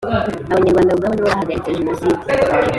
[0.55, 2.23] abanyarwanda ubwabo ni bo bahagaritse jenoside